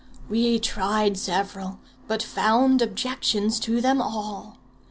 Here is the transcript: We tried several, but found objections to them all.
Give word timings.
We 0.27 0.57
tried 0.57 1.15
several, 1.15 1.77
but 2.07 2.23
found 2.23 2.81
objections 2.81 3.59
to 3.59 3.81
them 3.81 4.01
all. 4.01 4.57